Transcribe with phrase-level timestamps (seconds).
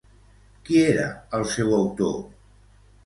[0.69, 1.05] Qui era
[1.41, 2.19] el seu autor?